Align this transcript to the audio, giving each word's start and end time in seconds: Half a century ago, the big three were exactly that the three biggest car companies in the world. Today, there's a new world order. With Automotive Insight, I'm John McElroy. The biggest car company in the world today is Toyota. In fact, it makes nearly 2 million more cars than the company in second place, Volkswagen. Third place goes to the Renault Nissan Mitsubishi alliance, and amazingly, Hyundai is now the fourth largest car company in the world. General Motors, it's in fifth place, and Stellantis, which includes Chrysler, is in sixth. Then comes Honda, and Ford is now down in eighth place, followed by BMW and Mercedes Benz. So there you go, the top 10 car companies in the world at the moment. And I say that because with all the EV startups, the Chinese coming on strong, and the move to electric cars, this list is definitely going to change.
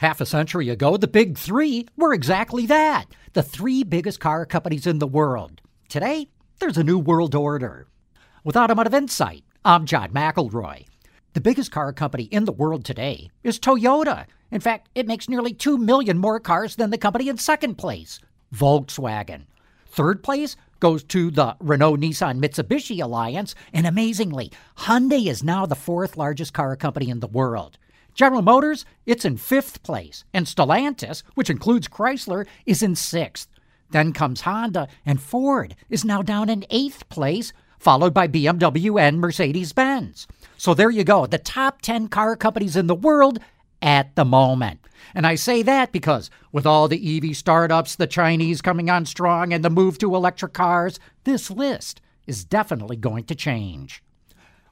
Half 0.00 0.22
a 0.22 0.24
century 0.24 0.70
ago, 0.70 0.96
the 0.96 1.06
big 1.06 1.36
three 1.36 1.86
were 1.94 2.14
exactly 2.14 2.64
that 2.64 3.04
the 3.34 3.42
three 3.42 3.82
biggest 3.82 4.18
car 4.18 4.46
companies 4.46 4.86
in 4.86 4.98
the 4.98 5.06
world. 5.06 5.60
Today, 5.90 6.30
there's 6.58 6.78
a 6.78 6.82
new 6.82 6.98
world 6.98 7.34
order. 7.34 7.86
With 8.42 8.56
Automotive 8.56 8.94
Insight, 8.94 9.44
I'm 9.62 9.84
John 9.84 10.10
McElroy. 10.10 10.86
The 11.34 11.42
biggest 11.42 11.70
car 11.70 11.92
company 11.92 12.24
in 12.24 12.46
the 12.46 12.52
world 12.52 12.82
today 12.82 13.30
is 13.44 13.60
Toyota. 13.60 14.24
In 14.50 14.62
fact, 14.62 14.88
it 14.94 15.06
makes 15.06 15.28
nearly 15.28 15.52
2 15.52 15.76
million 15.76 16.16
more 16.16 16.40
cars 16.40 16.76
than 16.76 16.88
the 16.88 16.96
company 16.96 17.28
in 17.28 17.36
second 17.36 17.74
place, 17.74 18.20
Volkswagen. 18.54 19.42
Third 19.86 20.22
place 20.22 20.56
goes 20.80 21.04
to 21.04 21.30
the 21.30 21.56
Renault 21.60 21.98
Nissan 21.98 22.40
Mitsubishi 22.42 23.02
alliance, 23.02 23.54
and 23.70 23.86
amazingly, 23.86 24.50
Hyundai 24.78 25.26
is 25.26 25.44
now 25.44 25.66
the 25.66 25.74
fourth 25.74 26.16
largest 26.16 26.54
car 26.54 26.74
company 26.74 27.10
in 27.10 27.20
the 27.20 27.26
world. 27.26 27.76
General 28.20 28.42
Motors, 28.42 28.84
it's 29.06 29.24
in 29.24 29.38
fifth 29.38 29.82
place, 29.82 30.26
and 30.34 30.44
Stellantis, 30.44 31.22
which 31.36 31.48
includes 31.48 31.88
Chrysler, 31.88 32.46
is 32.66 32.82
in 32.82 32.94
sixth. 32.94 33.48
Then 33.92 34.12
comes 34.12 34.42
Honda, 34.42 34.88
and 35.06 35.22
Ford 35.22 35.74
is 35.88 36.04
now 36.04 36.20
down 36.20 36.50
in 36.50 36.66
eighth 36.68 37.08
place, 37.08 37.54
followed 37.78 38.12
by 38.12 38.28
BMW 38.28 39.00
and 39.00 39.20
Mercedes 39.20 39.72
Benz. 39.72 40.26
So 40.58 40.74
there 40.74 40.90
you 40.90 41.02
go, 41.02 41.24
the 41.24 41.38
top 41.38 41.80
10 41.80 42.08
car 42.08 42.36
companies 42.36 42.76
in 42.76 42.88
the 42.88 42.94
world 42.94 43.38
at 43.80 44.14
the 44.16 44.26
moment. 44.26 44.80
And 45.14 45.26
I 45.26 45.34
say 45.34 45.62
that 45.62 45.90
because 45.90 46.28
with 46.52 46.66
all 46.66 46.88
the 46.88 47.16
EV 47.16 47.34
startups, 47.34 47.96
the 47.96 48.06
Chinese 48.06 48.60
coming 48.60 48.90
on 48.90 49.06
strong, 49.06 49.54
and 49.54 49.64
the 49.64 49.70
move 49.70 49.96
to 49.96 50.14
electric 50.14 50.52
cars, 50.52 51.00
this 51.24 51.50
list 51.50 52.02
is 52.26 52.44
definitely 52.44 52.96
going 52.96 53.24
to 53.24 53.34
change. 53.34 54.02